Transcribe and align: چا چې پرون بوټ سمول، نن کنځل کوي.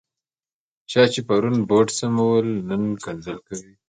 چا 0.91 1.03
چې 1.13 1.19
پرون 1.27 1.55
بوټ 1.69 1.87
سمول، 1.99 2.47
نن 2.69 2.83
کنځل 3.03 3.37
کوي. 3.47 3.73